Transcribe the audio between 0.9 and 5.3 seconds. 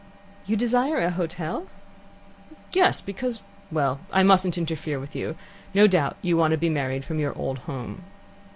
a hotel?" "Yes, because well, I mustn't interfere with